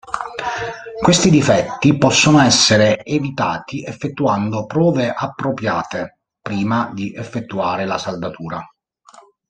[1.03, 8.67] Questi difetti possono essere evitati effettuando prove appropriate prima di effettuare la saldatura.